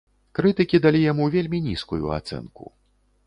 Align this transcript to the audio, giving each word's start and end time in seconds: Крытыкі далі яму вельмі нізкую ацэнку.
Крытыкі 0.37 0.79
далі 0.85 1.01
яму 1.11 1.27
вельмі 1.35 1.59
нізкую 1.67 2.05
ацэнку. 2.17 2.63